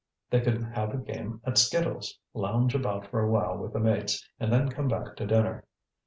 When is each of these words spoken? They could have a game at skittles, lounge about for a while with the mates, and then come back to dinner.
They 0.31 0.41
could 0.41 0.63
have 0.63 0.95
a 0.95 0.97
game 0.97 1.41
at 1.43 1.59
skittles, 1.59 2.17
lounge 2.33 2.73
about 2.73 3.05
for 3.05 3.19
a 3.19 3.29
while 3.29 3.59
with 3.59 3.73
the 3.73 3.79
mates, 3.79 4.27
and 4.39 4.51
then 4.51 4.67
come 4.71 4.87
back 4.87 5.15
to 5.17 5.27
dinner. 5.27 5.63